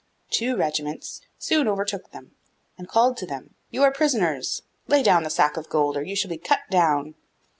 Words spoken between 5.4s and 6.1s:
of gold or